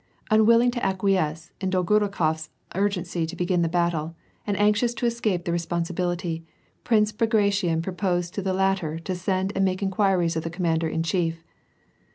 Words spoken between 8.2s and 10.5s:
to the latter to send and Daake inquiries of the